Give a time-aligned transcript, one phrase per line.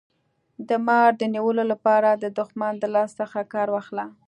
[0.67, 4.05] د مار د نیولو لپاره د دښمن د لاس څخه کار واخله.